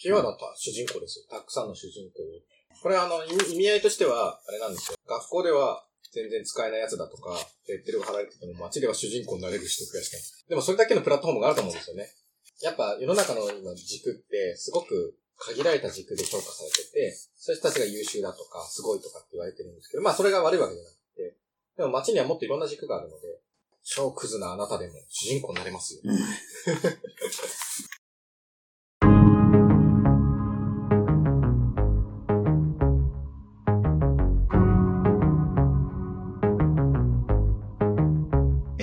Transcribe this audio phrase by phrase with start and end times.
[0.00, 1.26] キーワードは主人公ですよ。
[1.28, 2.24] たくさんの主人公。
[2.82, 4.96] これあの、意味合いとしては、あれなんですよ。
[5.04, 5.84] 学校では
[6.16, 7.36] 全然使えないやつだとか、
[7.68, 10.16] レッテルが貼られてても街では主人公になれる人くらいしか
[10.48, 12.08] でもそれだけのプラットフォームがあると思うんですよね。
[12.62, 21.36] やっぱ世の中の今軸ってすごく限られた軸で評価されてて、そういう人たちが優秀だとか、すごいとかって言われてるんですけど、まあそれが悪いわけじゃなくて、
[21.76, 23.40] でも街にはもっといろんな軸があるので、
[23.84, 26.00] 超クズなあなたでも主人公になれますよ。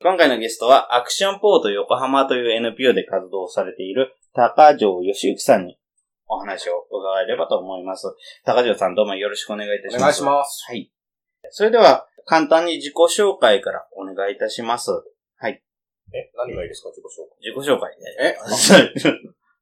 [0.00, 5.76] 今回のゲストは、アクションポート横浜という NPO で活動されている高城義行さんに
[6.28, 8.06] お話を伺えればと思います。
[8.44, 9.98] 高城さんどうもよろしくお願いいたします。
[9.98, 10.64] お願いします。
[10.68, 10.92] はい。
[11.50, 14.92] それでは、簡単に自己紹介からお願いいたします。
[15.36, 15.64] はい。
[16.14, 17.98] え、何がいいですか、自己紹自己紹介介。
[18.22, 18.38] ね。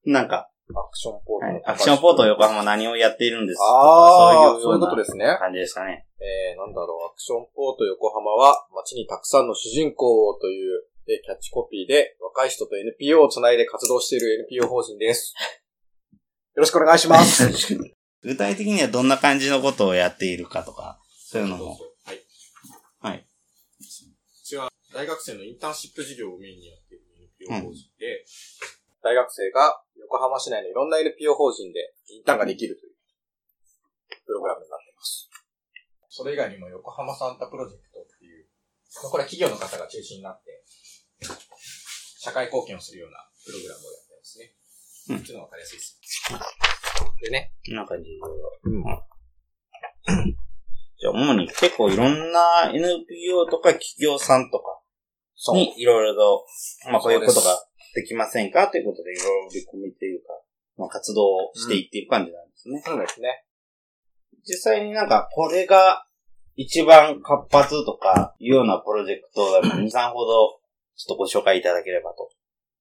[0.05, 3.64] え、 なんか、アクションポート、はいアクションポート横浜何をやっているんですか？
[3.64, 5.36] ああ、そういうよことですね。
[5.39, 6.06] 感じですかね。
[6.19, 15.34] えー、なんだろう、アクションポート横浜は、街にたくさんの主人公をという、えーキャッチコピーで、若い人と NPO をつないで活動している NPO 法人です。
[16.12, 16.19] よ
[16.63, 17.48] ろしくお願いします。
[18.23, 20.98] 具体的にはどんな感じのことをやっているかとか、
[21.30, 21.79] そういうのも。
[22.05, 22.20] はい。
[22.98, 23.18] はい。
[23.79, 23.85] う
[24.45, 27.05] ちは大学生のインターンシップ事業をメインにやっている
[27.39, 28.24] NPO 法人で、
[29.06, 32.92] 大学生が横浜市内のいろんな NPO 法人でインターンができるという
[34.27, 35.30] プログラムになっています。
[36.11, 38.50] それ以外にも横浜サンタプロジェクトっていう、
[39.06, 40.64] これは企業の方が中心になって、
[42.18, 44.55] 社会貢献をするようなプログラムをやってますね。
[45.11, 46.00] うんこっちの方がわかりやすいです。
[47.23, 48.11] でね、こんな感じ。
[48.11, 48.83] うん
[50.98, 54.80] じゃあ、主に結構いろんな NPO とか企業さんとか
[55.36, 55.56] そう。
[55.56, 56.46] にいろいろと、
[56.90, 57.62] まあこういうことが
[57.96, 58.68] できませんか？
[58.68, 60.29] ということでいろいろ売り込みというか、
[60.77, 62.83] まあ活動をしていっている感じなんですね。
[62.84, 63.42] そうですね。
[64.45, 66.06] 実際になんかこれが
[66.55, 70.61] 一番活発とかいうようなプロジェクトが2、 3ほど
[70.96, 72.29] ちょっとご紹介いただければと。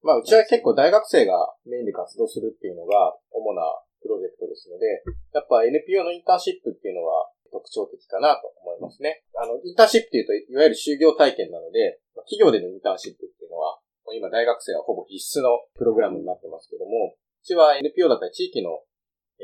[0.01, 1.33] まあ、うちは結構大学生が
[1.65, 3.63] メインで活動するっていうのが主な
[4.01, 5.01] プロジェクトですので、
[5.33, 9.25] やっぱ NPO のインターンシップっていうのは特徴的かなと思いますね。
[9.33, 13.81] あの、インターンシップっていうと、いわゆる就業体験なので、まあ企業でのインターンシップっていうのは、
[14.13, 18.85] 今大学生はほぼ必須のプログラムになってますけども、うちは NPO だったり地域の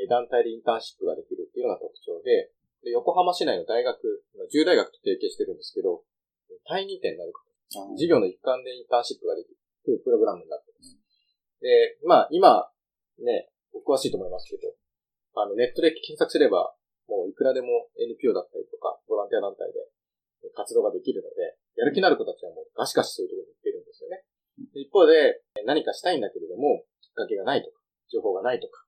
[0.08, 2.52] 団体でインターンシップができるっていうのが特徴で、
[2.82, 3.98] で横浜市内の大学、
[4.50, 6.02] 10大学と提携してるんですけど、
[6.66, 7.32] 対2点になる
[7.98, 10.98] 授業の一環でインターンシップができるというプログラムになってます。
[11.62, 12.70] で、まあ今、
[13.22, 14.74] ね、お詳しいと思いますけど、
[15.34, 16.74] あのネットで検索すれば、
[17.08, 19.86] もういくらでも NPO だったりとか、ボランティア団体で
[20.54, 23.31] 活動ができるので、やる気のある子たちはもうガシガシそういうところに行ってる。
[24.92, 27.80] 方で、何かしたいんだけれども、きっかけがないとか、
[28.12, 28.84] 情報がないとか、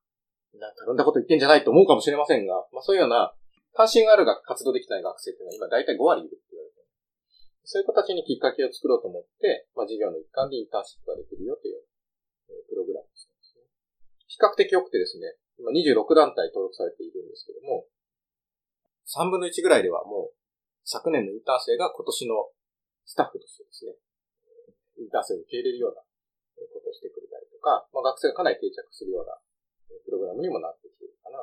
[0.59, 3.33] なたるんだこと言ってんじゃないと思うかもしれませんが、まあそういうような
[3.75, 6.87] 関心があるが活動できない学生っていうのは今大体5割いるって言われてる。
[7.65, 11.83] そういう子たちにきっかけを作ろうと思って、まあ授業の一環でインターンシップができるよという、
[12.47, 13.35] えプログラムですね。
[14.27, 17.87] 比較的良くてですね、今26団体登録されているんですけども、
[19.11, 20.35] 3分の1ぐらいではもう、
[20.83, 22.47] 昨年のインターン生が今年の
[23.05, 23.64] スタッフとして
[25.21, 29.37] ですね、インターン生を受け入れるようなことをしてくれたりとか、まあ、学生がかなり定着するような
[29.91, 31.39] えープログラムにもなってきているかな。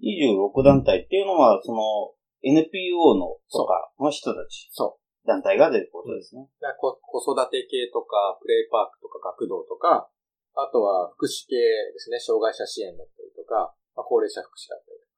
[0.00, 5.00] 26団体っていうのは、その NPO のとかの人たち、そう。
[5.28, 6.48] 団体が出ることですね。
[6.60, 10.08] だからこ子育て系とか、プレイパークとか学童とか、
[10.56, 11.56] あとは福祉系
[11.92, 15.10] ですね、障害者支援だったりとか、まあ、高齢者福祉だったりとか。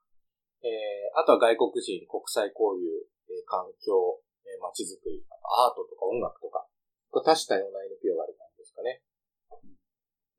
[0.67, 4.19] えー、あとは外国人、国際交流、えー環境、
[4.53, 6.67] えー街づくり、アートとか音楽とか、
[7.11, 9.03] これ多種多様な NPO がある感じですかね。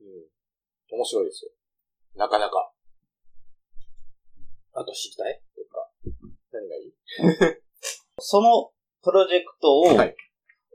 [0.02, 0.98] うん。
[0.98, 1.52] 面白いですよ。
[2.16, 2.72] なかなか。
[4.74, 5.90] あと知りたいとか。
[6.52, 6.94] 何がいい？
[8.20, 8.72] その
[9.04, 10.16] プロジェクトを、はい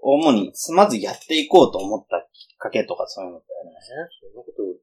[0.00, 3.90] 主に、まずやっていこうと思ったきっかけとかそういうのってあります？
[4.22, 4.80] そんなこと言う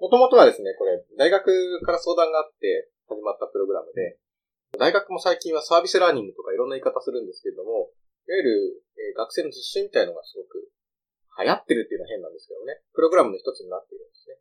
[0.00, 4.16] もともとはですね、これ、大学から相談があって始まったプログラムで、
[4.76, 7.88] 大学も最近はサービスラーニングとかいろんな言い方するんですけれども、
[8.28, 10.70] いわゆる、えー学生の実習みたいのがすごく
[11.42, 14.36] 流行ってるっていうのは変なんですけどね、プログラムの一つになっているんですね。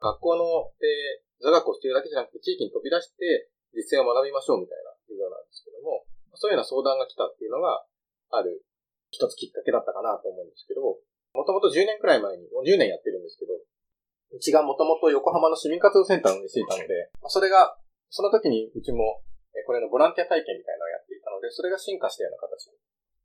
[0.00, 6.06] 学校の、えー座学をしているだけじゃなくて、地域に飛び出して実践を学びましょうみたいな授業なんですけども、
[6.38, 7.82] そういうような相談が来たっていうのが
[8.30, 8.62] ある
[9.10, 11.02] 一つきっかけだったかなと思うんですけど、
[11.34, 17.76] もともと10年くらい前に、もう10年やってるんですけど、うちがもともと横浜の市民活動センターを運営していたので、それが、
[18.08, 19.20] その時にうちも、
[19.66, 22.76] これのボランティア体験みたいなのをやっていたので、それが進化したような形で、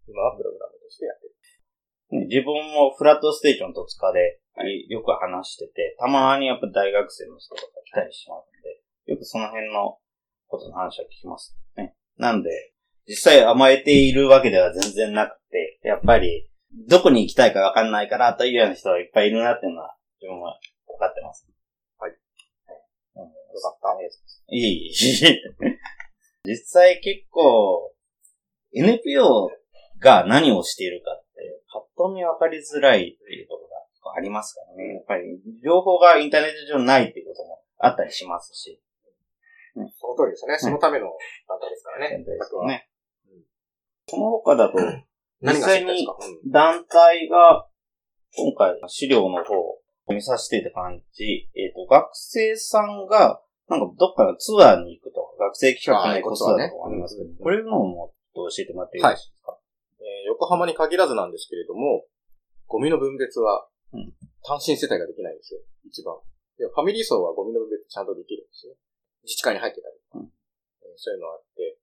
[0.07, 1.35] 今はプログラムとしてやってる。
[2.11, 4.39] ね自分もフラットステーションと塚で
[4.87, 9.99] よく話してて、たまにやっぱ大学生の人とか来たりしますので、よくその辺の
[10.47, 11.95] ことの話は聞きますね。
[12.17, 12.49] なんで、
[13.07, 16.49] 実際甘えているわけでは全然なくて、やっぱり、
[16.87, 21.47] どこに行きたいかわかんないからというような人がいっぱいいるなっていうのは、自分は分かってます。
[21.99, 22.19] はいはい。
[23.15, 23.29] うん、よ
[23.61, 24.59] かったい。
[24.59, 24.91] い。
[26.47, 27.93] 実際結構、
[28.73, 29.51] NPO
[29.99, 34.93] が何をしているかって、パッと見分かりづらいっていうところがありますからね。
[34.95, 35.23] やっぱり、
[35.61, 38.81] 情報がインターネット上ないっていうこともあったりしますし。
[39.75, 40.57] その通りですね。
[40.57, 41.05] そのための
[41.47, 42.17] 団体ですからね。
[42.23, 42.89] です僕はね。
[44.07, 44.77] その他だと、
[45.41, 46.17] 何が知りたいですか？
[46.19, 47.67] うん団体が、
[48.35, 59.57] 今回資料の方を見させていた感じ、えっ、と、学生さんが、なんかどっかのツアーに行くとか、学生企画のエコツアーとかありますけど、あーこれのもっと教えてもらっていいですか、
[59.99, 62.05] えー横浜に限らずなんですけれども、
[62.67, 64.11] ゴミの分別はうん、
[64.43, 65.61] 単身世帯ができないんですよ。
[65.87, 66.15] 一番。
[66.59, 68.75] でファミリー層はゴミの分別ちゃんとできるんですね。
[69.23, 70.31] 自治会に入ってたりとか、うん。
[70.83, 71.77] えーそういうのがあって、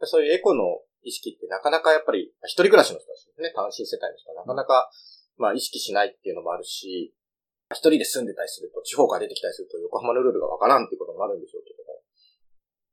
[0.00, 4.90] でそういうエコの意識ってなかなかやっぱり、一人暮らしの人たちですね、単身世帯の人はなかなか、
[5.36, 7.14] まあ意識しないっていうのもあるし、
[7.74, 12.00] 一人で住んでたりすると、地方から出てきたりすると横浜のルールがわからんっていうこともあるんでしょうけども、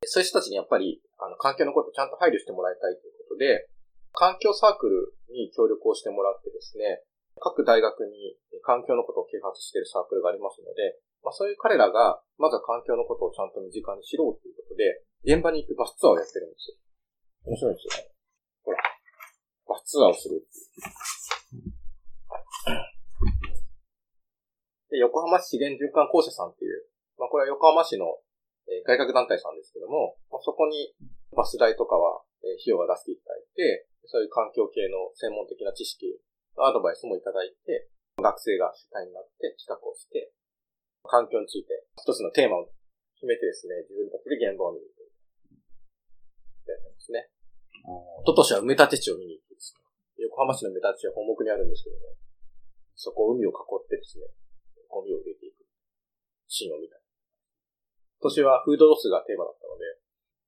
[0.04, 3.70] そういう人たちにやっぱり、あの、環境のことをちゃんと配慮してもらいたいということで、
[4.12, 7.04] 環境サークルに協力をしてもらってですね、
[7.40, 16.78] 各大学に環境のことを啓発しているサークルがありますので、まあそういう彼らが、まずは環境のことをちゃんと身近に知ろうということで、現場に行くバスツアーをやってるんですよ。
[17.44, 18.12] 面白いんですよね。
[18.64, 18.78] ほら。
[19.68, 21.25] バスツアーをするっていう。
[24.96, 26.88] で、横浜市資源循環公社さんっていう、
[27.20, 28.08] まあこれは横浜市の、
[28.72, 30.96] えー外郭団体さんですけども、まあ、そこに
[31.36, 36.16] バス代とかは、えー費用が出していただいて、そういう環境系の専門的な知識、
[36.56, 40.32] アドバイスもいただいて、学生が主体になって企画をして、
[41.04, 42.72] 環境について一つのテーマを
[43.20, 45.12] 決めてですね、自分たちで現場を見るという。
[46.72, 47.30] やってますね。
[47.86, 49.84] 一昨年は埋め立て地を見に行ってですね、
[50.26, 52.16] 横浜市の埋め立て地は本木にあるんですけども、
[52.96, 54.26] そこを海を囲ってですね、
[54.90, 55.66] ゴミを入れていく
[56.48, 56.96] シーンを見た。
[58.22, 59.86] 今年はフードロスがテーマだったので、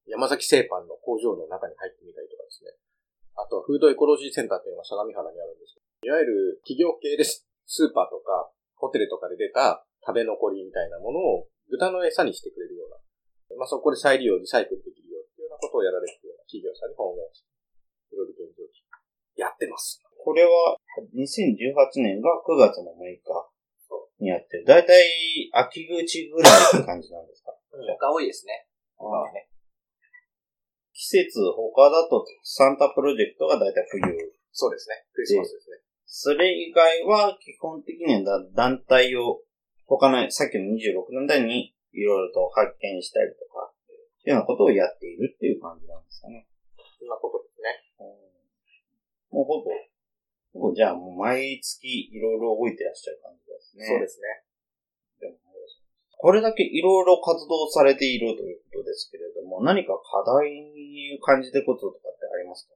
[0.08, 2.72] 山崎製パンの工場の中に入ってみたりとかですね。
[3.36, 7.46] あとはフードエコロジーセンターっていうのが相模原にあるんですけど、いわゆる企業系です。
[7.68, 8.50] スーパーとか
[8.80, 17.52] ホテルとかで出た食べ残りみたいなものを豚の餌にしてくれるような、まあそこで再利用、リサイクルできるよっていうようなことをやられているような企業さんに訪問して、
[18.14, 18.64] いろいろ現状
[19.38, 20.02] やってます。
[20.18, 20.76] これは、
[21.14, 23.22] 2018年が9月の6日
[24.20, 27.52] にやって、だいたい秋口ぐらいって感じなんですか？
[28.02, 28.66] が多いですね。
[28.98, 29.26] ああ
[30.94, 34.02] 季節、他だとサンタプロジェクトがだいたい冬。
[34.52, 35.06] そうですね。
[35.14, 35.78] クリスマスですね。
[36.08, 39.44] それ以外は基本的にはだ団体を、
[39.86, 46.48] 他の、さっきの26年代にいろいろと発見したりとか、っていうようなことをやっているっていう感じなんですかね。
[46.98, 47.84] そんなことですね。
[49.30, 49.70] もうほぼ、
[50.54, 53.47] ほぼじゃあもう毎月いろいろ動いてらっしゃる感じ
[53.78, 53.86] ね。
[53.86, 54.44] そうですね。
[55.22, 55.38] でも
[56.18, 62.74] これだけいろいろ活動されているということですけれども、何か課題に感じてることとかってありますか？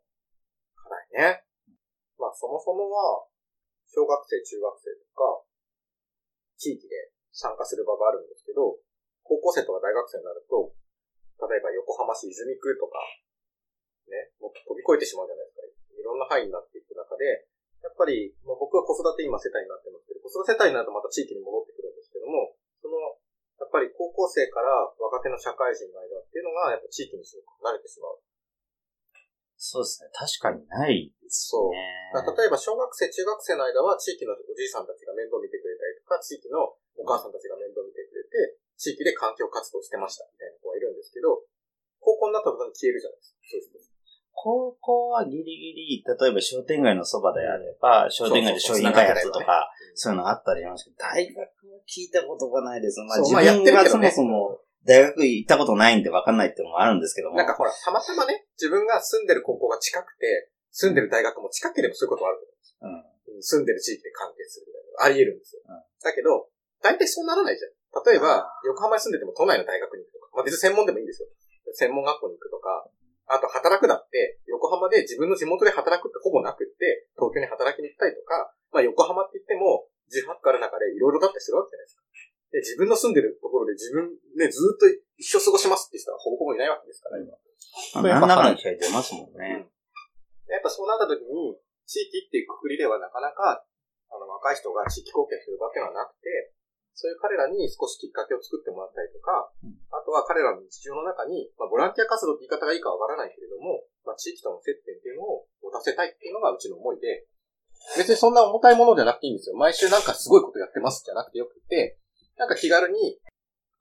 [0.78, 1.44] 課題ね。
[2.22, 3.26] まあそもそもは、
[3.90, 5.42] 小学生、中学生とか、
[6.62, 8.78] 地域で参加する場があるんですけど、
[9.26, 10.78] 高校生とか大学生になると、
[11.50, 13.02] 例えば横浜市泉区とか、
[14.06, 15.66] ね、もっと飛び越えてしまうじゃないですか。
[15.98, 17.50] いろんな範囲になっていく中で、
[17.82, 22.98] やっぱり、まあ、僕は子育て今世帯になってますけど、子育て世帯になるとまた地域に戻ってくるんですけども、その、
[23.62, 28.22] やっぱり高校生から若手の社会人の間っていうのが、やっぱ地域にすごく慣れてしまう。
[29.62, 30.10] そうですね。
[30.10, 32.10] 確かにないですそうね。
[32.18, 41.46] だから例えば小学生、中学生の間は地域のおじいさんたちが面倒見てくれたりとか、地域のお母さんたちが面倒見てくれて、地域で環境活動してましたみたいな子がいるんですけど、
[42.02, 43.38] 高校になった途端に消えるじゃないですか。
[43.46, 43.91] そういう人たち
[44.42, 51.46] 高こはギリギリ、例えば商店街のそばであれば、商店街で商品開発とか、そういうのあったりしますけど、大学は
[51.86, 53.00] 聞いたことがないです。
[53.02, 57.38] まあ自分がそもそも大学行ったことないんで分かんないっていうのもあるんですけども。
[57.38, 63.38] なんかほら、たまたまね、自分が住んでる高校が近くて、住んでる大学も近ければそういうことはあると思うんですうん。
[63.38, 65.62] うん住んでる地域で関係するみたいなのがあり得るんですよ。
[65.70, 66.50] うんだけど、
[66.82, 67.78] 大体そうならないじゃん。
[68.04, 71.30] 例えばあ、横浜に住んでても都内の大学に行くとか、まあ別に専門でもいいんですよ。
[71.74, 72.90] 専門学校に行くとか、
[73.32, 82.04] あと働くだって、横浜で自分の地元で働くってほぼなくって、東京に働きに行ったりとか、まあ横浜って言っても、18区ある中でいろいろだったりするわけじゃないですか。
[82.52, 84.84] で、自分の住んでるところで自分ね、ずーっと
[85.16, 87.32] 一生過ごしますって人はほぼほぼいないわけですから、今。
[88.04, 89.72] まあ何らかの機会出ますもんね。
[90.52, 91.56] やっぱそうなった時に、
[91.88, 93.64] 地域っていうくくりではなかなか、
[94.12, 96.52] あの、若い人が地域貢献するわけはなくて、
[96.94, 107.28] そういう彼らに少しきっかけを作ってもらったりとか、うんあとは彼らの日常の中に、まあ、ボランティア活動って言い方がいいかわからないけれども、まあ、地域との接点っていうのを持たせたいっていうのがうちの思いで、
[108.00, 109.56] 別にそんな重たいものじゃなくていいんですよ。
[109.60, 112.00] 毎週なんかすごいことやってますじゃなくてよくて、
[112.40, 113.20] なんか気軽に、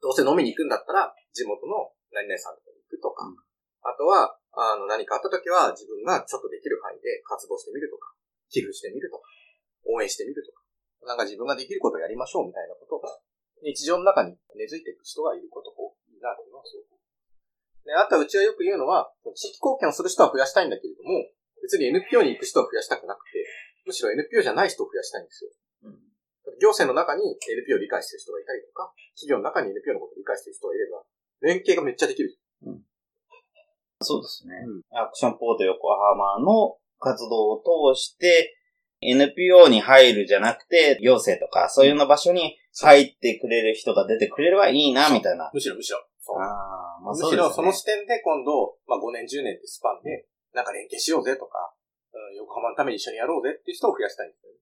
[0.01, 3.35] どうせ飲みに行くんだったら、地元の何々さんとかに行くとか、うん
[3.81, 8.13] あとは、あの、何かあった時は自分がちょっとできる範囲で活動してみるとか、
[8.49, 9.25] 寄付してみるとか、
[9.89, 10.60] 応援してみるとか、
[11.05, 13.09] なんか自分ができることをやりましょうみたいなことが、
[13.61, 15.77] 日常の中に根付いていく人がいることが
[16.09, 16.99] いいなというのはすごく。
[17.85, 21.25] で、あとはうちはよく言うのは、地域貢献をする人は増やしたいんだけれども、
[21.61, 23.45] 別に NPO に行く人は増やしたくなくて、
[23.85, 25.51] むしろ NPO じゃない人を増やしたいんですよ。
[25.85, 26.11] うん
[26.61, 31.01] 行政の中に NPO を理解してる人がいたりとか、企業の中に NPO のことを理解してる人がいれば、
[31.41, 32.37] 連携がめっちゃできる。
[34.01, 34.57] そうですね。
[34.65, 38.57] うんアクションポート横浜の活動を通して、
[39.01, 45.49] NPO に入るじゃなくて、行政とか、そういうの場所に入ってくれる人が出てくれればいいな、みたいな。
[45.53, 46.05] むしろむしろ。
[46.19, 51.73] そうああ、まあむそうねしろその視点で今度、まあ5年10年ってスパンで、なんか連携しようぜとか、
[52.13, 54.59] うん、横浜のために一緒にやろうぜっていう人を増やしたいんですよね。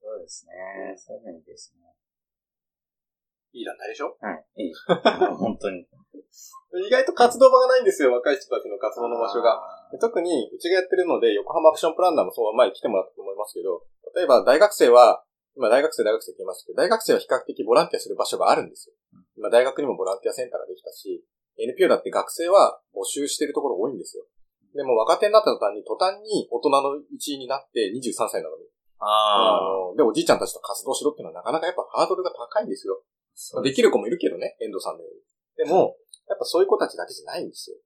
[0.00, 0.52] そうですね。
[0.96, 1.84] そういうのいいですね。
[3.52, 4.16] いい団体でしょ？
[4.20, 4.44] はい。
[4.64, 4.72] いい。
[5.36, 5.86] 本当に。
[6.86, 9.60] 意外と活動場がないんですよ、若い人たちの活動の場所が。
[10.00, 13.82] 特に、うちがやってるので、横浜アクションプランナーもそう前に来てもらったと思いますけど、
[14.14, 15.24] 例えば大学生は、
[15.56, 18.94] 今大学生大学生って言いますけど、大学生は比較的ボランティアする場所があるんですよ。
[19.36, 21.24] 今大学にもボランティアセンターができたし、
[21.58, 24.24] NPO だって学生は募集してるところ多いんですよ。
[24.74, 28.64] でも若手になった途端に、途端に大人の一員になって23歳なのに。
[29.00, 29.88] あー。
[29.88, 33.02] あの、で、おじいちゃんたちと活動しろっていうのはなかなかやっぱハードルが高いんですよ。
[33.62, 35.20] できる子もいるけどね、遠藤さんのように。
[35.56, 35.96] でも、
[36.28, 37.76] やっぱそういう子たちだけじゃないんですよ。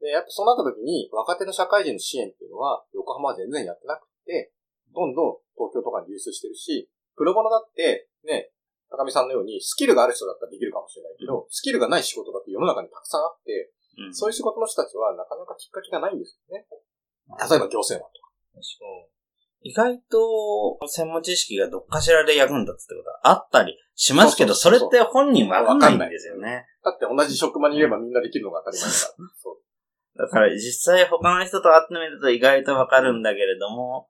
[0.00, 4.52] で、やっぱそうなった時に、若手の社会人の支援っていうのは、横浜は全然やってなくて、
[4.92, 8.50] どんどん東京とかに流出してるし、プロボノだって、ね、
[8.90, 16.66] 高見さんのように、スキルがある人だったらできるかもしれないけど、スキルがない仕事だって世の中にたくさんあって、うんそういう仕事の人たちはなかなかきっかけがないんですよね。
[17.48, 18.30] 例えば行政マンとか。
[19.62, 26.66] 意外と、専門知識がどっかしらで役に立つってことはあったりしますけど、それそうそうそうって本人わかんないんですよね。
[26.84, 29.28] だって同じ職場にいればみんなできるのが当たり前だから。
[29.42, 30.18] そう。
[30.18, 34.08] だから実際他の人と会ってみると意外とわかるんだけれども、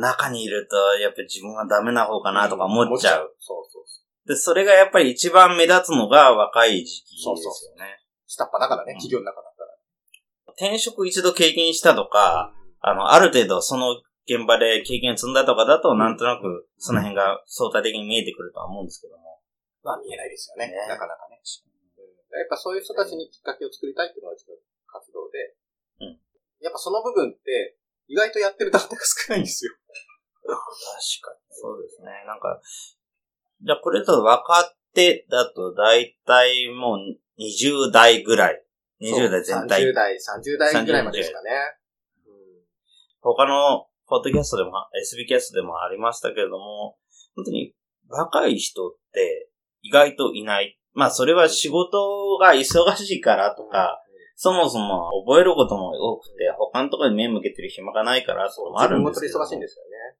[0.00, 3.34] 中にいるとやっぱり自分はダメな方かなとか思っちゃう。。
[3.38, 4.28] そうそうそう。
[4.28, 7.42] で、それがやっぱり一番目立つのが若い時期ですよね。
[7.42, 8.02] そうそう
[8.32, 9.70] 下っ端だからね、うん企業の中だったら。
[10.56, 19.40] 転職一度経験したとか、あの、ある程度その現場で経験積んだとかだと、なんとなくその辺が相対的に見えてくるとは思うんですけども。
[19.82, 20.70] まあ見えないですよね。
[20.70, 21.38] ねなかなかね。
[21.38, 21.72] うん
[22.32, 25.54] やっぱそういう人たちにきっかけを作りたいっていうのがうちの活動で。
[26.00, 26.18] うん
[26.62, 27.76] やっぱその部分って、
[28.06, 29.72] 意外とやってる団体が少ないんですよ。
[30.42, 30.54] 確
[31.20, 31.40] かに。
[31.50, 32.06] そうですね。
[32.26, 32.60] なんか、
[33.60, 38.64] じゃあこれと若手だと大体もう20代ぐらい。
[39.00, 39.82] 20代全体。
[39.82, 41.50] 30代、30代ぐらいまでですかね。
[43.20, 46.98] 他のポッドキャストでも、SB キャストでもありましたけれども、
[47.34, 47.72] 本当に
[48.10, 49.48] 若い人って
[49.80, 50.78] 意外といない。
[50.92, 54.04] まあそれは仕事が忙しいからとか、
[54.36, 59.40] そもそも覚えることも多くて、他のところに目向けてる暇がないからとかもあるんですけど。
[59.40, 60.18] 忙しいんですよね。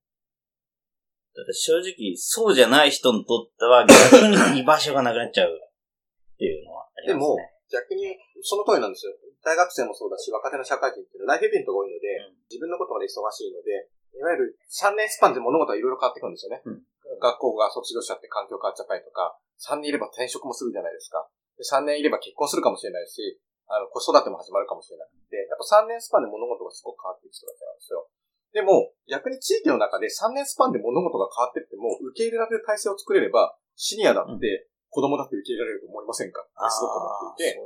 [1.37, 9.13] だって正直、そうじゃない人にとっては逆に居場所がなくなっちゃうっていうのはありでもますね。、逆に、その通りなんですよ。
[9.45, 16.61] 大学生もそうだし、若手の社会人っていうのはライフイベントが多いので、うん自分のことまで忙しいので、いわゆる3年スパンで物事はいろいろ変わってくるんですよね。
[16.65, 16.83] うん
[17.21, 21.29] 学校が卒業しちゃって環境変わっちゃったりとか、3年いれば転職もするじゃないですか。
[21.57, 28.09] で3年いれば結婚するかもしれないし、あの、子育ても始まるかもしれなくて、やっぱ3年スパンで物事がすごく変わっていく人たちなんですよ。
[28.53, 36.43] でも、逆に地域の中で3年スパンで物事が変わってっても、受け入れられる体制を作れれば、シニアだって、子供だって受け入れられると思いませんか？
[36.43, 37.61] ってすごく思っていて、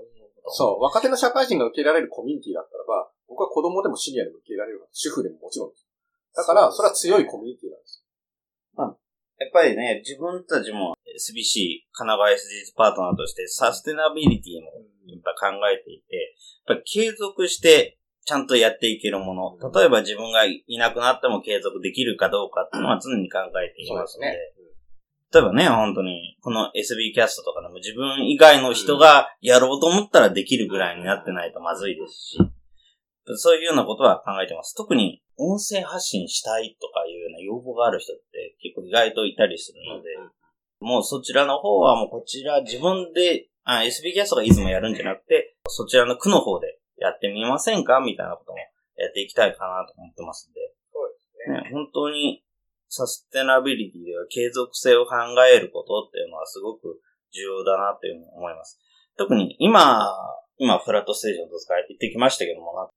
[0.47, 0.55] と。
[0.55, 5.87] そう、若手の社会人が受けられるコミュニティだったらば、僕は子供でもシニアでも受けられる主婦でももちろんです。
[6.35, 8.07] だから、それは強いコミュニティなんです。
[9.39, 14.73] やっぱりね、自分たちも SBC、神奈川 SDGs パートナーとしてサステナビリティも
[15.07, 16.37] やっぱ考えていて、
[16.67, 19.71] やっぱり継続してちゃんとやっていけるもの。
[19.73, 24.56] 例えば自分がいなくなっても継続できるかどうかっていうのは常に考えていますので。
[25.33, 32.39] 例えばね、本当に、この SB キャストとかでも自分以外の人がやろうと思ったらできるぐらいになってないとまずいですし、
[33.37, 34.75] そういうようなことは考えてます。
[34.77, 40.11] 特に音声発信したいとかいうような要望がある人って結構意外といたりするので、
[40.81, 47.99] もうそちらの方はもうこちら自分で、あ SB キャストがいつもやるんじゃなくて、そちらの区の方でやってみませんか？
[48.01, 50.61] みたいなこともやっていきたいかなと思ってますんで。
[50.93, 51.63] そうですね。
[51.63, 52.45] ね、本当に
[52.89, 55.13] サステナビリティでは継続性を考
[55.45, 57.05] えることっていうのはすごく
[57.37, 58.81] 重要だなっていうふうに思います。
[59.21, 60.09] 特に今、
[60.57, 62.89] 今フラットステージのど使い行ってきましたけどもな、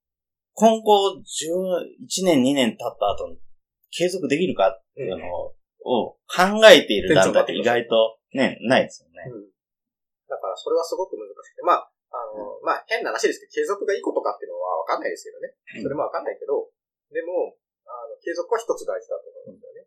[0.55, 3.39] 今後11年2年経った後に
[3.91, 5.27] 継続できるかっていうの
[5.83, 9.27] を考えている団体って意外とね、ないですよね。
[9.27, 9.49] うん。
[10.29, 15.55] だから、それはすごく難しくて、まあ、あの、まあ、変な話ですけど、継続がいいことかっていうのはわかんないですけどね。
[15.77, 16.69] うんそれもわかんないけど、
[17.09, 17.57] でも、
[17.89, 19.78] あの、継続は一つ大事だと思うんだよね。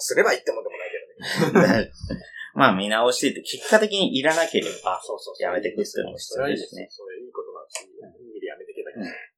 [0.00, 1.90] すればいいってもんでもないけどね。
[2.54, 6.82] まあ見直してて結果的にいらなければ、そうそうやめていくっていうのも必要ですすね。
[6.82, 8.96] ねそれいいことなんですいい意味でやめていけばいい。
[8.96, 9.36] うん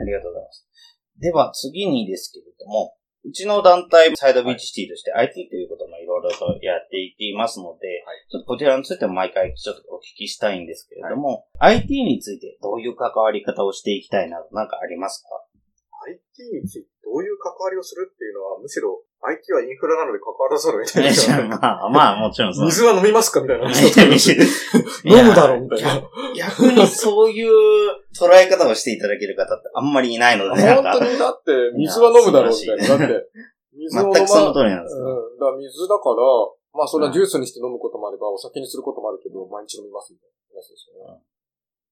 [0.00, 0.68] ありがとうございます。
[1.18, 2.94] では次にですけれども、
[3.24, 15.28] うちの団体、サイドビーチシティとして IT ということもいろいろとやっていっていますので、はいちょっとこちらについても毎回ちょっとお聞きしたいんですけれども、IT についてどういう関わり方をしていきたいなど、なんかありますか？
[16.08, 21.48] IT についてどういう関わりをするっていうのは、むしろ IT はインフラなので関わらざるを得ないですよね。
[21.56, 22.66] まあ、まあ、もちろんそう。
[22.66, 26.02] 水は飲みますかみたいな話だったんですけど飲むだろうみたいな。
[26.36, 27.50] 逆にそういう
[28.14, 32.86] 捉え方をしていただける方ってあんまりいないので、なんか本当にだって、水は飲むだろうみたいな。
[32.86, 33.26] だって、
[33.72, 35.04] 水を飲ま全くその通りなんですよ。
[35.04, 35.38] うん。
[35.38, 36.16] だから水だから、
[36.74, 41.22] まあそれはジュースにして飲むこともあれば、お酒にすることもあるけど、毎日飲みますみたいな話ですよね。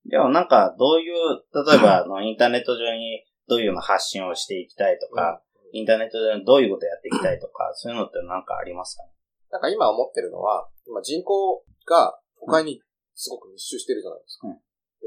[0.07, 9.11] でもなんか、どういう、例えば、あの、インターネット上にどういうような発信をしていきたいとか、インターネット上にどういうことをやっていきたいとか、 そういうのってなんかありますかね？
[9.51, 12.83] なんか今思ってるのは、今人口が都会に
[13.15, 14.49] すごく密集してるじゃないですか。
[14.49, 14.61] うん
[14.97, 15.07] で、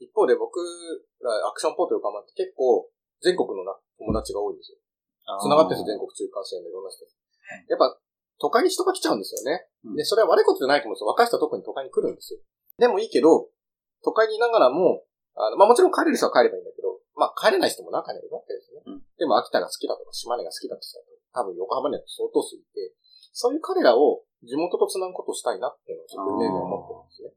[0.00, 0.58] 一方で僕
[1.22, 2.90] らアクションポート横浜って結構
[3.22, 4.78] 全国のな友達が多いんですよ。
[5.44, 7.04] 繋がってる全国中間線でいろんな人。
[7.68, 7.94] やっぱ、
[8.40, 9.68] 都会に人が来ちゃうんですよね。
[9.84, 11.06] うんで、それは悪いことじゃないと思うんですよ。
[11.06, 12.40] 若い人は特に都会に来るんですよ。
[12.78, 13.48] でもいいけど、
[14.02, 15.04] 都会にいながらも、
[15.36, 16.89] あの、まあもちろん帰れる人は帰ればいいんだけど、
[17.20, 18.80] まあ帰れない人も中にはいるわけですね。
[18.88, 22.96] うんでも秋田が好きだとか島根が好きだって人だと、多分横浜には相当数いて、
[23.36, 27.36] そういう彼らを地元と繋ぐことをしたいなっていうのをちょっとね、思ってるんですね。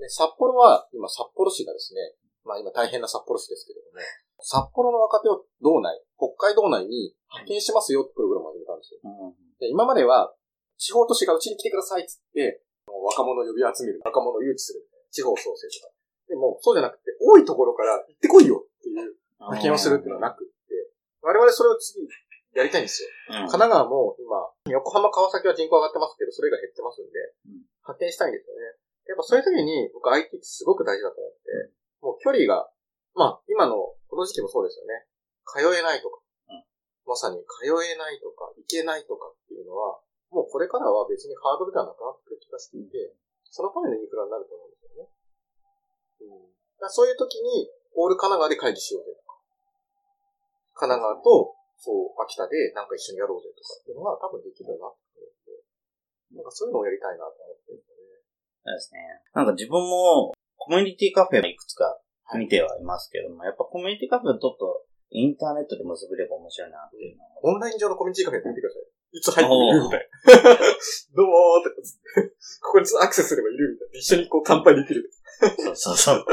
[0.00, 2.16] で、札幌は、今札幌市がですね、
[2.48, 4.00] まあ今大変な札幌市ですけれども、
[4.40, 9.00] 札幌の若手を道内、北海道内に派遣しますよってプログラムを始めたんですよ。
[9.04, 10.32] うんで、今までは、
[10.78, 15.92] 地方都市がうちに来てくださいっつって、若者を呼び集める、若者を誘致する、地方創生とか。
[16.28, 18.62] でも、そうじゃなくて、多いところから行ってこいよ
[19.40, 20.74] 派遣をするっていうのはなくって、
[21.22, 22.06] 我々それを次
[22.54, 23.08] やりたいんですよ。
[23.46, 23.50] うん。
[23.50, 28.74] 神奈川も今、横浜、川崎は人口上がってますけど、それが減ってますんでうん、派遣したいんですよね。
[29.08, 31.72] やっぱそういう時に、僕 IT ってすごく大事だと思って、
[32.02, 32.68] もう距離が、
[33.14, 35.06] まあ、今の、この時期もそうですよね。
[35.48, 36.20] 通えないとか、
[36.50, 36.64] うん。
[37.08, 43.16] まさに通えないとか、行けないとかっていうのは、もうこれからは別にハードルではなくなってくる気がしていて、
[43.48, 45.08] そのためのインフラになると思うんですよね。
[46.20, 49.24] うん、だそういう時に、オール神奈川で会議しようぜと。
[49.24, 49.27] か、
[50.78, 55.50] 神奈川と、そう、秋田でなんか一緒にやろうぜとかっていうのは多分できるなって思って、
[56.38, 57.90] なんかそういうのをやりたいなと思ってるんで。
[58.62, 58.98] そうですね。
[59.34, 61.98] なんか自分もコミュニティカフェいくつか
[62.36, 67.30] 見てはいますけども、やっぱコミュニティカフェとちょっとインターネットで結べれば面白いなっていうのは。
[67.42, 68.98] オンライン上のコミュニティカフェやってみてください。
[69.08, 70.60] いつ入ってもいるみたいな。
[71.16, 72.36] どうもーってつって。
[72.60, 73.98] ここにアクセスすればいるみたいな。
[73.98, 75.08] 一緒にこう乾杯できる。
[75.38, 76.24] そうそうそう。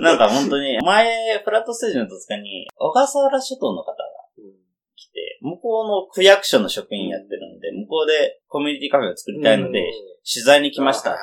[0.00, 3.96] なんか本当に、前、フラットステージの戸塚に、小笠原諸島の方が
[4.96, 9.84] 来て、向こうの区役所の職員やってるんで、向こうでコミュニティカフェを作りたいので、
[10.30, 11.16] 取材に来ました。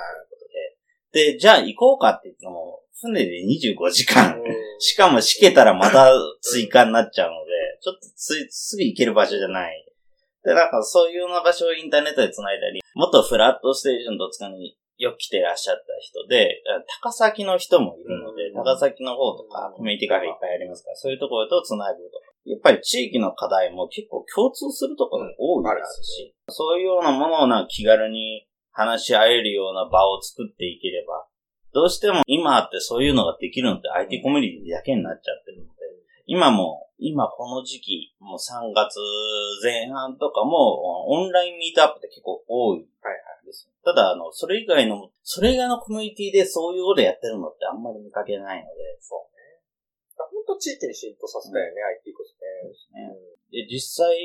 [1.14, 1.34] で。
[1.34, 4.42] で、じゃあ行こうかって言っても、船で25時間。
[4.80, 9.86] しかもしけたらまた追加になっちゃうので、ちょっとつい、すぐ行ける場所じゃない。
[10.44, 16.64] で、なんかそういうような場所をインターネットで繋いだり、もっとフラットステージのどっつかによく来てらっしゃった人で、
[17.02, 18.54] 高崎の人もいるので、うん。
[18.56, 22.22] 高崎の方とかコミュニティカフェいっぱいありますから、そういうところと繋ぐと。
[22.46, 31.26] やっぱり地域の課題も結構共通するところが多いですし、そういうようなものをな気軽に話し合えるような場を作っていければ、
[31.74, 35.86] どうしても今ってそういうのができるのって IT コミュニティだけになっちゃってるので、
[36.28, 38.98] 今も、今この時期、もう3月
[39.64, 42.88] 前半とかも、オンラインミートアップって結構多い
[43.46, 43.70] です。
[43.86, 49.62] ただ、あの、それ以外の、それ以外のコミュニティでそういうことやってるのってあんまり見かけないので、そうね。
[50.18, 52.34] 本当地域に浸透させたよね、IT こそ
[52.98, 53.06] ね。
[53.08, 53.16] ね。
[53.52, 54.18] で、実際、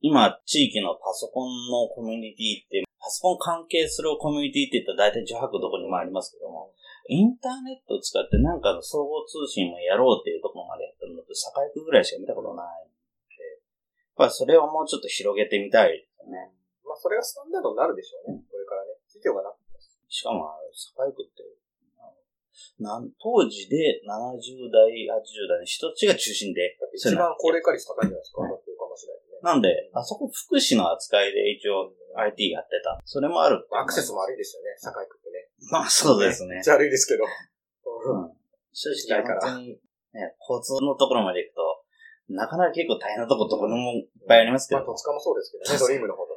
[0.00, 6.74] 今、地域のパソコンのコミュニティって、パソコン関係するコミュニティって言ったら大体10泊どこにもありますけども、
[7.08, 12.92] インターネットを使ってなんかの総合通信もやろうっていうところまでやってるのって、栄区ぐらいしか見たことないん
[13.32, 16.52] で、やっぱりそれをもうちょっと広げてみたいですよね。
[16.84, 18.44] まあ、それがスタンダードになるでしょうね。
[19.18, 19.76] 企業がなって。
[20.08, 21.44] しかも、栄区って、
[22.80, 28.42] なん当時で70代、80代の人たちが中心で、一番高齢化率高いんじゃないですか。
[28.42, 29.38] だっていうかもしれないね。
[29.42, 32.98] なんで、あそこ福祉の扱いで一応 IT やってた。
[33.04, 33.66] それもある。
[33.70, 35.48] アクセスも悪いですよね、境区ってね。
[35.70, 36.64] まあそうですねめっ。
[36.64, 37.24] ちゃ悪いですけど。
[37.24, 38.38] うん
[38.78, 39.74] 正直、本当に、
[40.14, 41.82] ね、交通のところまで行くと、
[42.30, 46.27] なかなか結構大変なとこどこにもいっぱいありますけまあ、ど、戸塚もそうですけどね、ドリームの方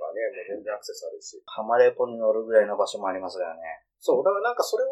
[0.82, 1.38] クセス悪いし。
[1.46, 3.62] ハマレポに乗るぐらいの場所もありますからね。
[4.02, 4.90] そう、だからなんかそれを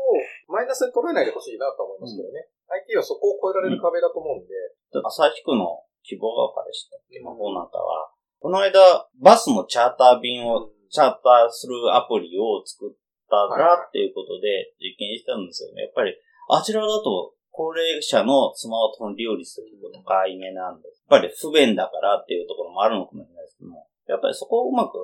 [0.47, 2.45] マイナスで捉えないでほしいなと思いますけどね。
[2.69, 4.53] IT はそこを超えられる壁だと思うんで、
[4.93, 12.93] 旭区の希望が丘でしたっけ、まあ、こうなんかは、この間、バスのチャーター便を、チャーターするアプリを作っ
[13.29, 15.83] たらっていうことで実験したんですよね。
[15.83, 16.15] やっぱり、
[16.49, 21.03] あちらだと、高齢者のスマートフォン利用率が結構高い目なんです。
[21.09, 24.95] やっぱり不便だからっていうところもあるのかもしれないですけども、やっぱりそこをうまく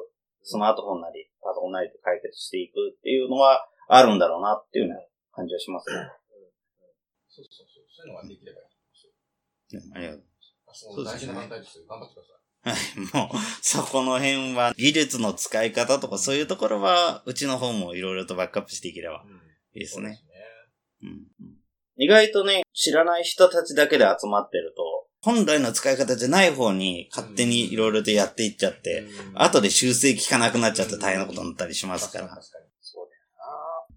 [0.45, 5.01] スマートフォンなり、パソコンなりで解決していくっていうのはあるんだろうなっていうような
[5.33, 6.07] 感じはしますね。
[7.27, 7.85] そうそうそう。
[7.89, 8.65] そういうのができればいい。
[9.93, 10.23] ありがとう
[10.71, 11.85] そう大事な反対ですよ。
[11.89, 13.15] 頑張ってください。
[13.15, 19.23] はい、もう、そこの辺は、技術の使い方とかそういうところは、うちの方もいろいろとバックアップしていければ
[19.73, 20.19] いいですね。
[21.01, 21.65] うんうん
[21.97, 24.83] 意外とね、知らない人たちだけで集まってると、
[25.25, 32.29] 本来の使い方じゃない方に勝手にいろいろとやっていっちゃって、うん後で修正効かなくなっちゃって大変なことになったりしますから。
[32.29, 33.25] そうだよ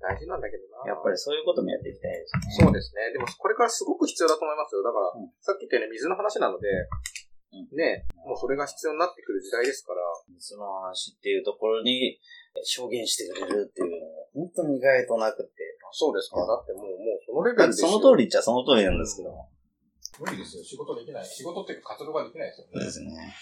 [0.01, 0.17] な。
[0.17, 0.89] 大事なんだけどな。
[0.89, 2.65] やっぱりそういうこともやっていきたいですね。
[2.65, 3.13] そうですね。
[3.13, 4.83] でも、これからすごく必要だと思いますよ。
[4.83, 6.67] だから、うんさっき言ったように水の話なので、
[7.53, 10.01] うんね、もうそれが必要になってくる時代ですから、
[10.41, 12.19] その話っていうところに
[12.65, 15.77] 証言してくれるっていうのは、本当に意外となくて。
[15.93, 16.41] そうですか。
[16.45, 17.89] だってもう、もうそのレベルですよ。
[17.89, 19.49] その通りっちゃその通りなんですけども。
[20.19, 20.65] 無理ですよ。
[20.65, 21.27] 仕事できない。
[21.27, 22.85] 仕事っていうか活動ができないですよそうね。
[22.87, 23.35] ですね。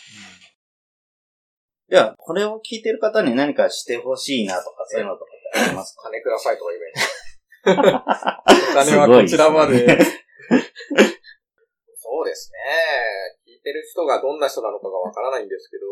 [1.88, 6.02] では、これを聞いてる方に何かしてほしいなとか、そういうのとかってありますか？
[6.10, 8.02] 金くださいとか言えばいいの。
[8.72, 9.86] お金はこちらまで。
[11.94, 12.58] そうですね。
[13.46, 15.86] 聞いてる人がどんな人なのかがわからないんですけど、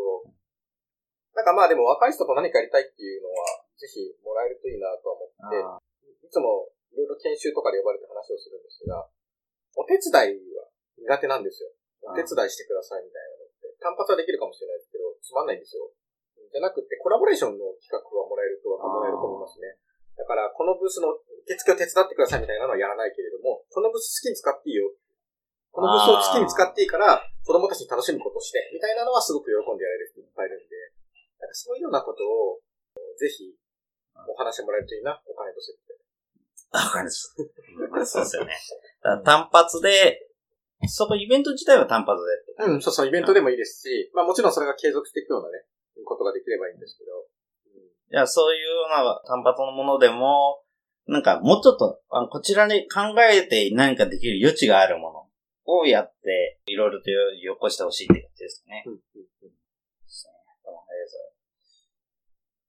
[1.34, 5.78] なんかまあでも若い人と何かやりたいっていうのは、ぜひもらえるといいなとは思って、あ
[6.22, 9.06] いつもいろいろ研修とかで呼ばれて話をするんですが、
[9.74, 10.70] お手伝いは
[11.18, 11.70] 苦手なんですよ。
[12.06, 13.70] お手伝いしてくださいみたいなのって。
[13.80, 15.90] 単発はできるかもしれないですけど、つまんないんですよ。
[16.52, 19.74] じゃなくて、コラボレーションの企画はもらえると、もらえると思いますね。
[20.14, 21.18] だから、このブースの
[21.50, 24.94] 受付を手伝ってくださいみたいなのはやらないけれども、このブース好きに使っていいよ。
[25.74, 30.76] このブースを好きに使っていいから、子供たちに楽しむことをして、みたいなのはすごく喜んでやれる人いっぱいいるんで、
[31.42, 32.62] なんかそういうようなことを、
[33.18, 33.50] ぜひ、
[34.30, 36.04] お話してもらえるといいな、お金とセットで。
[36.78, 37.34] わかるです。
[38.06, 38.54] そうですよね。
[39.04, 40.24] だから単発で、
[40.88, 42.22] そこイベント自体は単発
[42.58, 42.72] で。
[42.72, 45.64] うん、そうそう、イベントでもいいですし、まあもちろんそれが継続していくようなね、
[46.04, 47.10] ことができればいいんですけど、
[48.10, 50.62] いや、そういうような単発のものでも、
[51.06, 55.28] なんかもうちょっと、あのこちらに考えて何かできる余地があるもの
[55.66, 58.84] をやって、いろいろとよこしてほしいって感じですね。
[58.86, 59.02] うんうんで
[60.08, 60.32] すね。
[60.64, 61.88] どうもありがとうございます。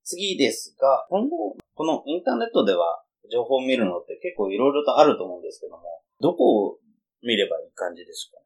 [0.04, 6.79] 次ですが、今後、このインターネットでは情報を見るのって結構いろいろとあると思うんですけども、どこを
[7.23, 8.38] 見ればいい感じですか？
[8.39, 8.45] ね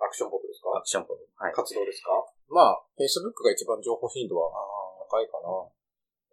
[0.00, 0.76] アクションポットですか？
[0.76, 1.24] アクションポート。
[1.36, 1.52] はい。
[1.52, 2.10] 活動ですか？
[2.48, 4.52] まあ、Facebook が一番情報頻度は
[5.08, 5.48] 高いかな。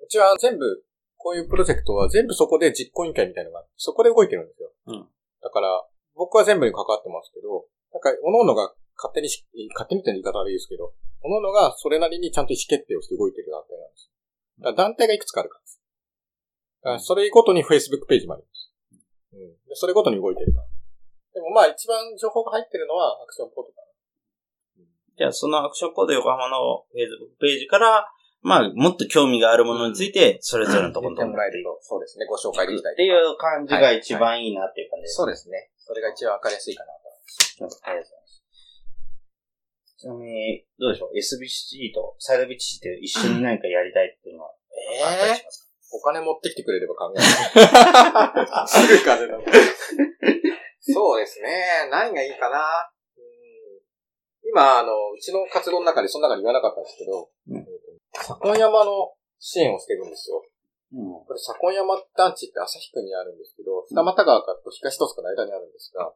[0.03, 0.83] うちは全部、
[1.17, 4.71] こういうプロジェクトは全部そこで実行委員会みたいなのがあって、そこで動いてるんですよ。
[4.87, 5.07] うん
[5.43, 5.67] だから、
[6.15, 9.43] 僕は全部に関わってますけど、なんか、各々が勝手にし、
[9.75, 14.07] 勝手にって言い方悪いですけど、各々がそれなりにちゃんと意思決定をして動いてる団体なんです。
[14.59, 15.82] だから団体がいくつかあるからです。
[16.99, 18.71] それごとに Facebook ページもあります。
[19.33, 19.39] うん。
[19.69, 20.67] でそれごとに動いてるから。
[21.33, 23.83] でもまあ一番情報が入ってるのはアクションポートかな。
[25.17, 28.09] じゃあ、そのアクションコード横浜の Facebook ページから、
[28.41, 32.93] まあ、もっと興味があるものについて、それぞれのところにもらえると、そうですね、ご紹介できたり。
[32.93, 35.15] っていう感じが一番いいなっていう感じです。
[35.15, 35.69] そうですね。
[35.77, 36.99] それが一番わかりやすいかなと。
[37.07, 38.43] ありがとうございます。
[39.97, 45.62] ちなみに、どうでしょう ?SBC とサイド BTC って一緒に何かやりたいっていうのはあったりしますか、
[45.93, 47.23] お金持ってきてくれれば考える。
[48.67, 49.37] すぐ金だ。
[50.81, 51.87] そうですね。
[51.89, 52.59] 何がいいかな。
[53.17, 53.23] うん
[54.49, 57.65] 今、あの、うちの活動の中でその中で言わなかったんですけど、うん
[58.13, 60.45] 左近山の支援をしてるんですよ。
[60.93, 61.25] うん。
[61.25, 66.13] これ、左近山団地って旭区にあるんですけど、二俣川と東戸塚の間にあるんですが、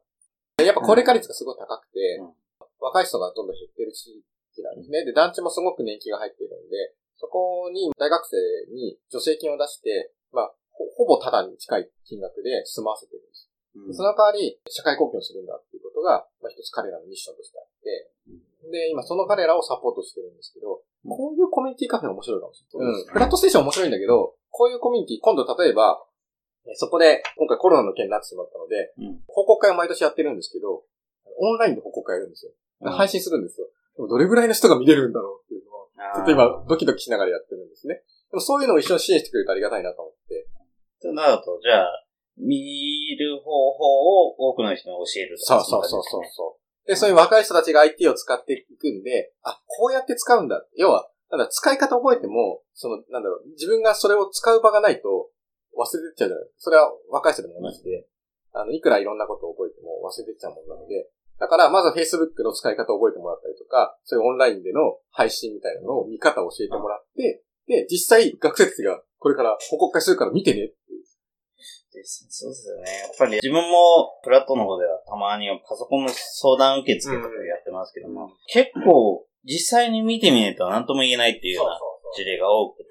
[0.62, 2.34] やっぱ高齢化率がすごい高くて、うん
[2.80, 4.22] 若い人がどんどん減ってる地
[4.54, 5.04] 域なんですね。
[5.04, 8.38] で、団地もすごく年季が入っているんで、そこに大学生
[8.72, 13.50] に助成金を出して、まあ、ほほぼタダに近い金額で住まわせてるんです。
[13.76, 18.10] うんその代わり、社会貢献をするんだっていうことが、まあ一つ彼らのミッションとしてあって、
[18.70, 23.02] で、今その彼らをサポートしてるんですけど、こういうコミュニティカフェ面白いかもしれない。
[23.02, 23.12] うん。
[23.12, 26.02] フラットステーション面白いんだけど、こういうコミュニティ、今度例えば、
[26.66, 30.82] えそこで、今回コロナの件になってしまったので、うん報告会を毎年やってるんですけど、
[31.38, 32.52] オンラインで報告会やるんですよ。
[32.82, 33.68] うん配信するんですよ。
[33.96, 35.77] でもどれぐらいの人が見れるんだろうっていうのは、
[36.14, 38.02] ちょっと今ドキドキしながらやってるんですね。
[38.30, 40.46] でもそういうのを一緒に支援してくれるとありがたいなと思って。
[41.02, 42.04] となると、じゃあ、
[42.36, 46.88] 見る方法を多くの人に教えるとかそうそうそうそうそう。
[46.88, 50.64] で、そういう若い人たちが IT を使っていくんで、あ、こうやって使うんだ。
[50.76, 55.28] 要は、なんだ、使い方覚えても、その、なんだろう、自分がそれを使う場がないと
[55.76, 58.06] 忘れてっちゃうじゃないそれは若い人でも同じで、
[58.52, 70.78] あの、いくらいろんなことを覚えても忘れてっちゃうものなので、だから、まずは Facebook の使い方を覚えてもらったりとか、そういうオンラインでの配信みたいなのを見方を教えてもらって、で、実際学生たちがこれから報告会するから見てねって
[72.04, 72.82] そうですよね。
[72.82, 81.78] やっぱり自分もフラットの方ではたまにパソコンの相談受付とかやってますけども、結構実際に見てみないと何とも言えないっていうような
[82.14, 82.84] 事例が多くて、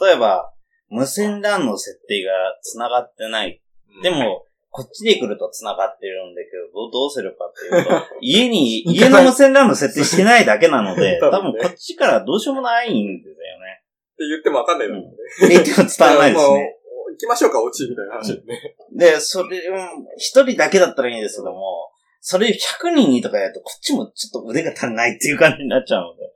[0.00, 0.52] 例えば
[0.88, 3.60] 無線 LAN の設定が繋がってない。
[4.02, 4.44] でも、
[4.76, 13.82] こっちで来ると繋がってるんだけど、どうするかっていうと、 家に、 家の無線 LAN の設定してないだけなので、 多分こっちからどうしようもないんですよね。
[14.12, 15.48] って言ってもわかんないだろうね。
[15.48, 16.76] 言っても伝わらないですね。
[17.10, 18.76] 行きましょうか、落ちみたいな話でね。
[18.92, 26.28] で、それ、うん一人だけだったらいいんですけども、それ100人にとかやると、こっちもちょっと腕が足りないっていう感じになっちゃうので。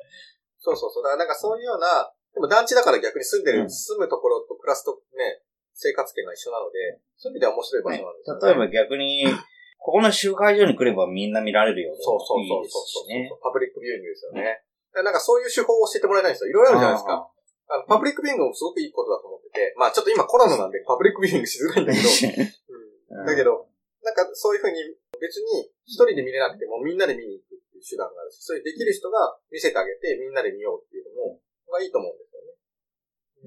[0.61, 1.03] そうそうそう。
[1.03, 5.43] だからなんかそういうような、でも団地だから逆に住んでる、うん住むところと暮らすとね、
[5.81, 8.41] 生活圏が一緒なので、そういう意味では面白い場所なんですよ、ね。
[8.45, 9.25] 例えば逆に、
[9.81, 13.41] ここの集会所に来ればみんな見られるようでそうそうそうそう。
[13.41, 14.61] パブリックビューイングですよね。
[14.93, 16.51] だからなんかそういう手法を教えてもらえないんですよ。
[16.51, 17.33] いろいろあるじゃないですか。
[17.73, 22.05] あのパブリックビューイングもすごくいいことだと思ってて、まあちょっと今コロナなんでパブリックビューイングしづらいんだけど、
[23.17, 23.65] うん、だけど、
[24.05, 24.85] なんかそういうふうに
[25.17, 31.41] 別に一人で見れなくてもみんなで見に行くっていう手段があるし、そういうできる人が見せてあげてみんなで見ようっていうのも、
[31.71, 32.30] がいいと思うんです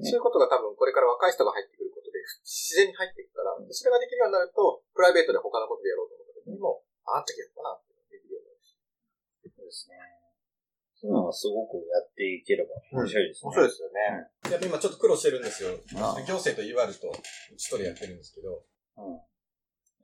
[0.02, 8.74] そういうことが多分これから若い人が入ってくることで自然に入っていくから、それができるようになると、プライベートで他のことでやろうと思った時にも、あの時やったなってできるようになるし。
[9.54, 10.24] そうですね。
[10.98, 13.52] そういうのはすごくやっていければ面白いですね。
[13.52, 14.00] 面白いですよね。
[14.50, 15.76] やっぱ今ちょっと苦労してるんですよ。
[16.00, 18.64] ああ行政と UR とうちとでやってるんですけど。
[18.98, 19.20] うん。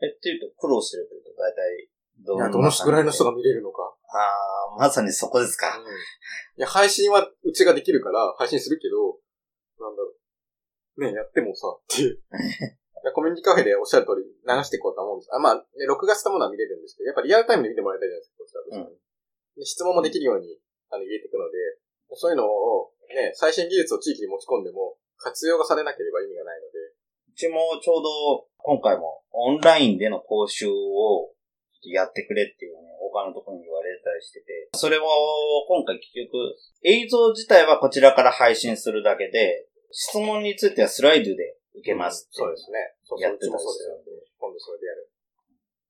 [0.04, 1.88] え、っていうと苦労してるというと大体
[2.26, 3.32] どいや、どのぐらいの人が。
[3.32, 3.96] が見れるのか。
[4.12, 5.68] ああ、まさにそこですか。
[6.58, 9.18] いや、配信はうちができるから配信するけど、
[9.80, 10.14] なんだろ
[10.98, 11.02] う。
[11.02, 12.20] ねやってもさ、っていう。
[13.16, 15.34] コミュニティカフェでおっしゃる通り流していこうと思うんです。
[15.34, 18.90] あまあ、ね、録画したものは見れるんですけど、やっぱリアルタイムで見てもらいたいじゃないですか、こちしては
[19.56, 21.58] で質問もできるようにあの入れていくので、
[22.16, 26.80] そういうのを、ね、最新技術を地域に持ち込んでも、活用がされなければ意味がないので、
[27.32, 31.32] うちもちょうど今回もオンラインでの講習を
[31.84, 35.04] やってくれっていうね、他のところに言われたりしてて、それを
[35.68, 42.78] 今回結局映像自体はこちらから配信するだけで、質問についてはスライドで受けますっていそうですね。
[43.04, 44.12] そうやってたりするんで。
[44.38, 45.10] 今度それでやる。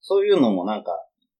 [0.01, 0.91] そういうのもなんか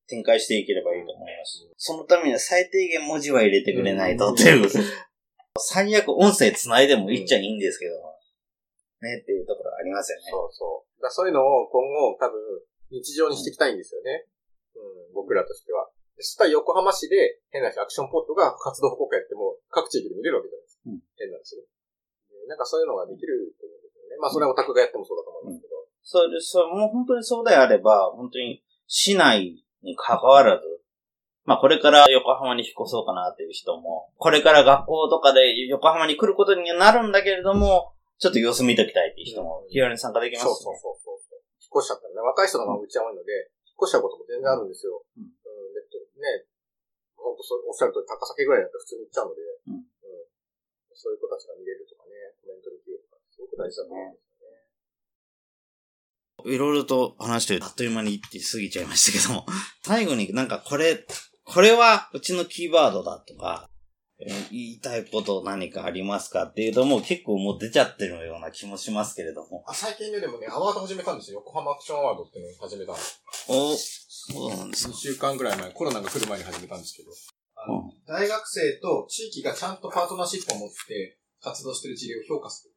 [0.08, 1.70] 展開していければいいと思います。
[1.78, 4.68] そのためには最低限文字は入れてくれないとっていう。
[5.58, 7.96] 最悪音声繋いでもいいっちゃいいんですけど、
[9.02, 10.24] ねっていうところありますよね。
[10.30, 11.02] そうそう。
[11.02, 12.36] だそういうのを今後多分
[12.92, 14.28] 日常にしていきたいんですよね。
[14.76, 15.90] うん、僕らとしては。
[16.18, 20.82] そしたら横浜市で変な話アクションポットが活動報告やっても各地域で見れるわけじゃないですか。
[20.88, 21.64] うん変な話ね。
[21.64, 21.79] で
[22.50, 24.18] なんかそういうのができると思うんですよね。
[24.18, 25.86] まあそれはオタクがやってもそうだと思うんですけど。
[26.02, 30.66] それ、それ、もう本当にそうであれば、本当に市内に関わらず、
[31.46, 40.50] まあこれから横浜に引っ越そうかなっていう人も、これから学校とかで横浜に来ることになるんだけれども、ちょっと様子見ときたいっていう人も気軽に参加できますね。
[40.50, 41.40] そうそうそうそう。
[41.62, 42.10] 引っ越しちゃった。
[42.10, 43.32] らね、若い人の方がうちは多いので、
[43.70, 45.06] 引っ越しちゃうことも全然あるんですよ。
[45.16, 45.24] うん。
[45.24, 45.80] うん、で
[46.20, 46.50] ね、
[47.16, 49.86] 本当そうおっしゃる通り高崎ぐらいだったら普通に行っちゃうので、うん。
[51.00, 51.96] そういう子たちが見れると
[53.60, 54.24] 大事だと思うんです
[56.46, 56.56] よね。
[56.56, 59.46] いろいろと話してあっという間にって過ぎちゃいましたけども、
[59.86, 61.06] 最後になんかこれ、
[61.44, 63.70] これはうちのキーワードだとか、
[64.22, 69.64] えー言いたいこと何かありますかっていうともう結構もう出ちゃってるような気もしますけれども。
[69.66, 71.40] あ最近ね、でもね、アワード始めたんですよ。
[71.40, 72.98] 横浜アクションアワードっていうのを始めたの。
[73.48, 74.98] お、そうなんです2か。
[74.98, 77.12] 週間ぐらい前、コロナが来る前に始めたんですけど。
[77.12, 77.16] う
[78.06, 82.74] 大学生と地域がちゃんとパートナーシップを持って活動してる事例を評価する。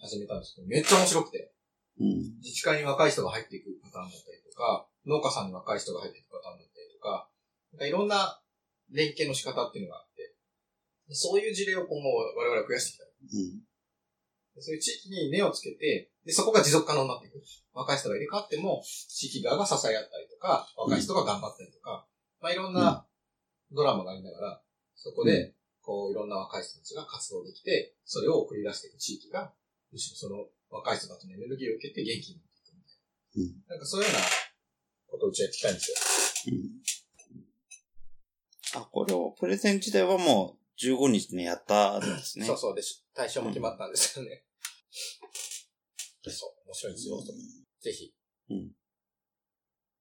[0.00, 1.52] 始めたんですけど、めっちゃ面白くて。
[2.00, 2.38] うん。
[2.40, 7.28] 自治会に若い人が入っていくパターンだったりとか、農家さんに若い人が入っていくパターンだったりとか、
[7.72, 8.40] なんかいろんな
[8.90, 10.34] 連携の仕方っていうのがあって、
[11.10, 13.08] そういう事例を今後我々は増やしていきたい。
[13.08, 13.68] うん。
[14.60, 17.40] そういう地域に根をつけて、で、そこが持続可能になっていく。
[17.72, 22.06] 若い人が入れ替わっても、地域側が支え合ったりとか、若い人が頑張ったりとか、
[22.40, 23.06] まあいろんな
[23.72, 24.62] ドラマがありながら、
[24.94, 25.54] そこで、
[25.88, 29.54] こういろんな若い人たちが活動できて、それを送り出していく地域が、
[29.90, 33.00] むしろその若い人たちのエネルギーを受けて元気になっていくみたいな。
[33.36, 34.26] うんなんかそういうような
[35.06, 35.90] ことをうちはやっていきたいんです
[38.74, 38.80] よ。
[38.82, 42.44] あ、これを、プレゼン自体はもう15日にやったんですね。
[42.44, 43.06] そうそうです。
[43.14, 44.44] 対象も決まったんですよね。
[46.28, 47.22] そう、面白いんですよ。
[47.80, 48.12] ぜひ、
[48.50, 48.72] うん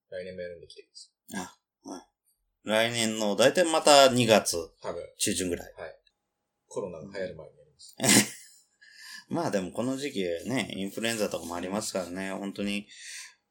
[0.10, 0.90] 来年もやるんで来てく
[1.32, 1.57] ださ
[2.68, 4.58] 来年の、だいたいまた2月い。
[4.82, 5.74] 多分、中旬ぐらい。
[6.68, 7.96] コロナが流行る前にやります。
[9.30, 12.88] まあでもこの時期ね、インフルエンザとかもありますからね、本当に、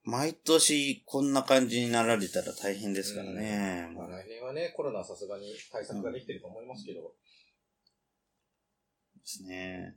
[0.02, 3.88] 毎年こんな感じになられたら大変ですからね。
[3.94, 7.11] まあ来年はね、コロナはさすがに対策ができてると思いますけど、で
[9.24, 9.96] すね。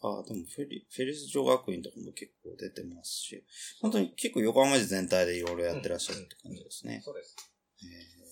[0.00, 3.44] あでもフェリ、フェリス女学院とかも結構出てますし、
[3.82, 7.02] 本当に結構横浜市全体でいろいろやってらっしゃるって感じですね。
[7.04, 7.36] そうです。
[7.82, 8.24] へー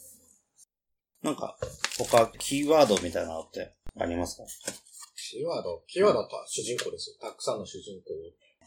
[1.23, 1.57] なんか、
[1.99, 4.45] 他、キーワードみたいなのってありますか？
[5.31, 7.17] キーワード、キーワードは主人公ですよ。
[7.21, 8.11] たくさんの主人公。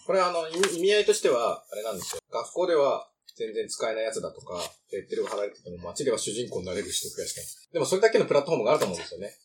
[0.07, 2.21] これあの、意味合いとしては、あれなんですよ。
[2.31, 7.45] 学校では全然使えないやつだとか、レッテルが貼られてても街では主人公になれる人増やしたい。
[7.73, 9.35] でもそれだけのプラットフォームがあると思うんですよね。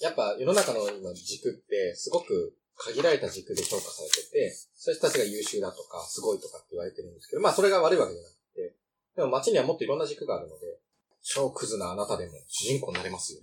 [0.00, 8.76] やっぱ世の中の今軸ってすごく限られた軸で評価されてて、そういう人たちが優秀だとか、すごいとかって言われてるんですけど、まあそれが悪いわけじゃなくて、
[9.16, 10.79] でも街にはもっといろんな軸があるので、
[11.22, 13.40] 超クズなあなたでも主人公になれますよ。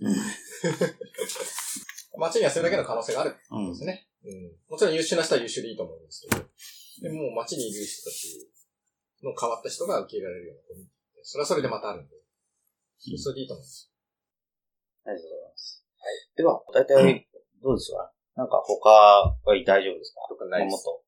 [2.18, 4.08] 街にはそれだけの可能性があるうんですね。
[4.24, 4.52] うん。
[4.68, 6.42] もちろん優秀な人は優秀でいいと思うんですけど、
[7.02, 8.50] でも街にいる人たち
[9.22, 12.16] の変わった人が受け入れられるようなコミュニティって、それはそれでまたあるんで、
[13.16, 13.90] それでいいと思います。
[15.06, 15.84] ありがとうございます。
[15.98, 16.18] はい。
[16.36, 17.28] では、大体、
[17.62, 18.10] どうですか？
[18.34, 20.26] なんか他は大丈夫ですか？
[20.28, 21.02] 特にもっと、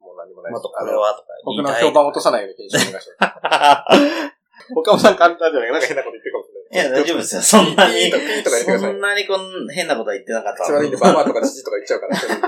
[0.00, 1.68] もう何もないもっとこれはとか僕の。
[1.74, 4.32] 評判を落とさないように研修お願いします。
[4.74, 5.72] 他もなんか簡単じゃない？
[5.72, 6.90] なんか変なこと言ってるかもしれない。
[6.90, 7.42] いや、大丈夫ですよ。
[7.42, 9.00] そんなにピー、とピーとか言ってくださいそん。
[9.00, 12.38] なにこん変なことは言ってなかった口悪いんで、バーバーとかチチとか言っちゃうから、ピー、って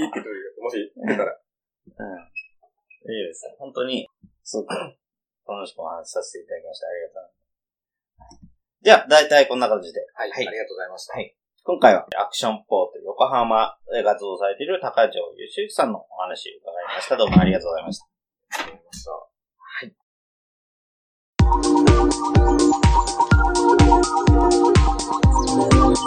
[0.00, 1.32] 言ってくるもし言ってたら。
[1.32, 2.16] うん。
[3.04, 3.56] 大丈夫ですよ。
[3.58, 4.08] 本当に、
[4.42, 6.88] すごく楽しくお話しさせていただきました。
[6.88, 8.44] ありがとうございます。
[8.84, 10.00] じゃあ、大体こんな感じで。
[10.14, 11.14] はい、はいありがとうございました。
[11.14, 11.34] はい
[11.66, 17.16] 今回はアクションポート横浜で活動されている高城義之さんのお話を伺いました。
[17.16, 18.04] どうもありがとうございました。
[18.04, 19.33] ありがとうございました。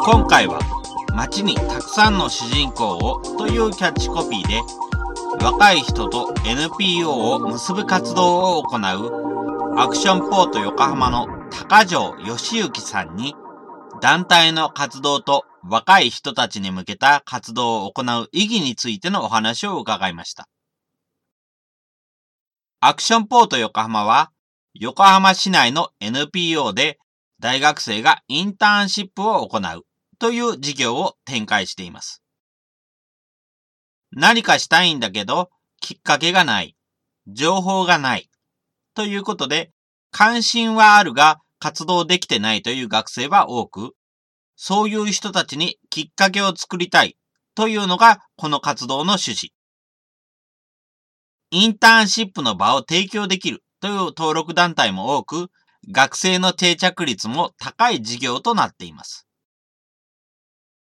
[0.06, 0.60] 今回は
[1.13, 4.62] 街にたくさんの主人公をというキャッチコピーで
[5.43, 13.36] 若い人と NPO を結ぶ活動を行うアクションポート横浜の高城義行さんに
[14.02, 20.48] 団体の活動と若い人たちに向けた活動を行う意義についてのお話を伺いました。
[22.80, 24.32] アクションポート横浜は
[24.80, 27.00] 横浜市内の NPO で
[27.40, 29.86] 大学生がインターンシップを行う
[30.20, 32.22] という事業を展開しています。
[34.12, 35.50] 何かしたいんだけど、
[35.82, 36.76] きっかけがない、
[37.28, 38.30] 情報がない、
[38.94, 39.72] ということで、
[40.12, 43.96] 関心はあるが活動できてないという学生は多く、
[44.56, 47.18] そういう人たちにきっかけを作りたい
[47.56, 49.50] というのがこの活動の趣旨。
[51.50, 55.50] インターンシップの場を提供できるという登録団体も多く、
[55.92, 59.28] 学生の定着率も高い事業となっています。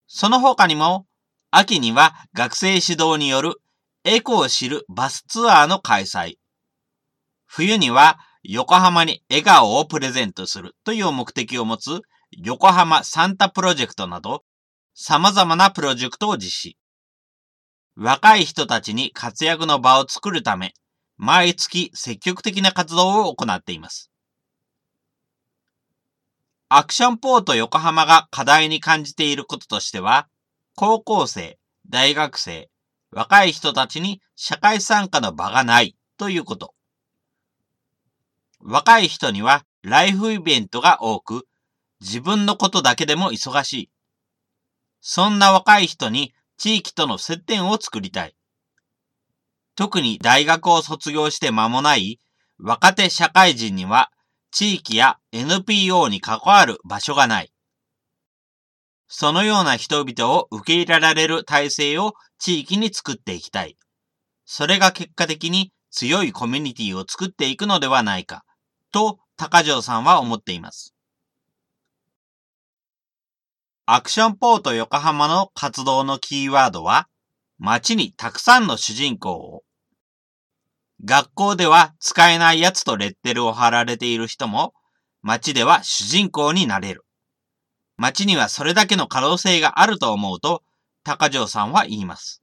[0.07, 1.07] その他にも、
[1.51, 3.61] 秋には学生指導による
[4.03, 6.35] エコを知るバスツアーの開催。
[7.45, 14.43] 冬には横浜に笑顔をプレゼントするという目的を持つ横浜サンタプロジェクトなど
[14.95, 16.77] 様々なプロジェクトを実施。
[17.95, 20.73] 若い人たちに活躍の場を作るため、
[21.25, 24.11] 毎月積極的な活動を行っています。
[26.67, 30.27] アクションポート横浜が課題に感じていることとしては、
[30.75, 31.57] 高校生、
[31.87, 32.69] 大学生、
[33.09, 36.73] 若い人たちに社会参加の場がないということ。
[38.59, 41.47] 若い人にはライフイベントが多く、
[42.01, 43.89] 自分のことだけでも忙しい。
[44.99, 48.35] そんな若い人に地域との接点を作りたい。
[49.75, 52.19] 特に大学を卒業して間もない
[52.59, 54.09] 若手社会人には
[54.51, 57.51] 地域や NPO に関わる場所がない。
[59.07, 63.77] そのような人々を受け入れられる体制を地域に作っていきたい。
[64.45, 68.43] それが結果的に強いコミュニティを作っていくのではないか、
[68.91, 70.93] と高城さんは思っています。
[73.85, 77.07] アクションポート横浜の活動のキーワードは、
[77.59, 79.62] 街にたくさんの主人公を。
[81.05, 84.73] 学校では使えないやつとレッテルを貼られている人も、
[85.21, 87.03] 街では主人公になれる。
[87.97, 90.63] 街にはそれだけの可能性があると思うと、
[91.03, 92.41] 高城さんは言います。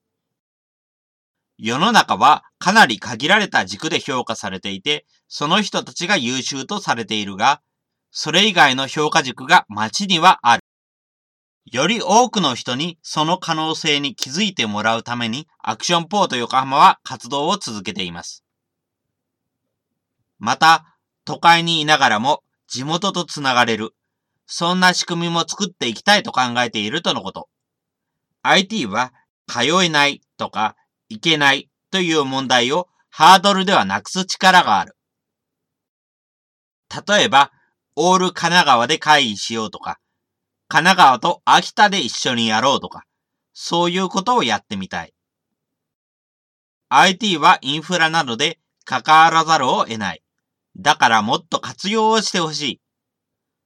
[1.56, 7.62] 世の中はかなり限られた軸で評価されていて、その人たちが優秀とされているが、
[8.10, 10.62] それ以外の評価軸が街にはある。
[11.64, 18.44] より多くの人にその可能性に気づいてもらうために、アクションポート横浜は活動を続けています。
[20.40, 20.84] また、
[21.24, 23.90] 都会にいながらも地元とつながれる、
[24.46, 27.48] そんな仕組みも作っていきたいと考えているとのこと。
[28.42, 29.12] IT は
[29.46, 30.74] 通えないとか
[31.08, 34.96] いけないという問題をハードルではなくす力がある。
[37.06, 37.52] 例えば、
[37.96, 39.98] オール神奈川で会議しようとか、
[40.68, 43.04] 神奈川と秋田で一緒にやろうとか、
[43.52, 45.12] そういうことをやってみたい。
[46.88, 50.22] IT はインフラなどで関わらざるを得ない。
[50.76, 52.80] だからもっと活用をしてほしい。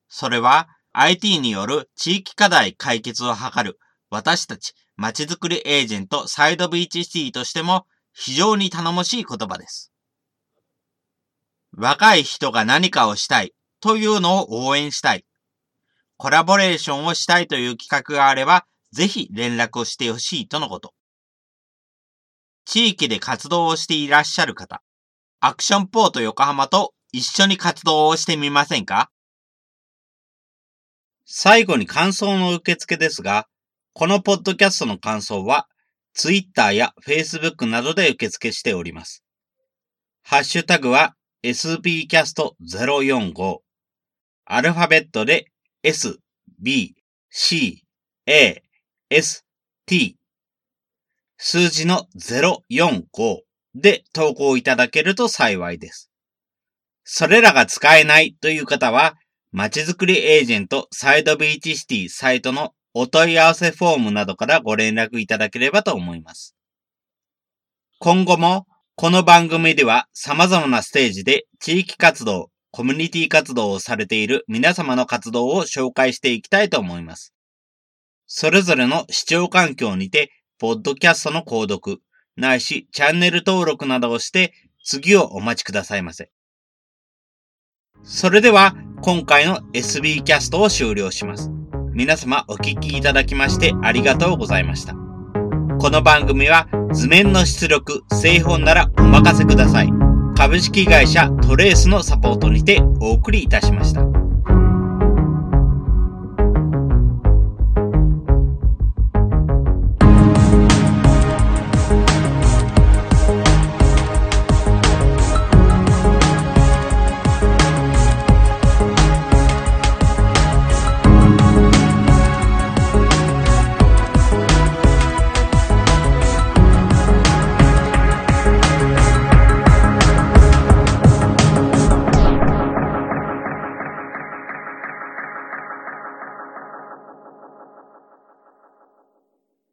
[0.09, 3.79] それは IT による地域課題解決を図る
[4.11, 9.93] 私たちまちづくりエージェントサイドビーチシティとしても非常に頼もしい言葉です。
[11.77, 15.25] 若い人が何かをしたいというのを応援したい。
[16.17, 20.95] コラボレーションをしたいという企画があれば、ぜひ連絡をしてほしいとのこと。
[22.65, 24.84] 地域で活動をしていらっしゃる方、
[25.47, 29.11] アクションポート横浜と一緒に活動をしてみませんか？
[31.27, 33.47] 最後に感想の受付ですが、
[33.93, 35.69] このポッドキャストの感想は、
[36.15, 39.23] Twitter や Facebook などで受付しております。
[40.23, 43.59] ハッシュタグは sbcast045。
[44.47, 45.49] アルファベットで
[45.83, 46.21] s,
[46.59, 46.97] b,
[47.29, 47.85] c,
[48.25, 48.63] a,
[49.11, 49.45] s,
[49.85, 50.17] t
[51.37, 53.43] 数字の045
[53.75, 56.11] で投稿いただけると幸いです。
[57.05, 59.15] それらが使えないという方は、
[59.53, 66.57] まちづくりエージェントサイドビーチシティサイトのお問い合わせフォームなどからご連絡いただければと思います。
[67.99, 68.67] 今後も、
[68.97, 77.33] この番組では様々なステージで地域活動、コミュニティ活動をされている皆様の活動を紹介していきたいと思います。
[78.27, 82.01] それぞれの視聴環境にて、ポッドキャストの購読、
[82.37, 84.53] ないしチャンネル登録などをして、
[84.85, 86.31] 次をお待ちくださいませ。
[88.03, 91.51] それでは、今回の SB キャストを終了します。
[91.93, 94.95] 皆様お聞きいただきましてありがとうございました。
[95.79, 99.89] この番組は図面の出力、製本ならお任せください。
[100.37, 104.24] 株式会社トレースのサポートにてお送りいたしました。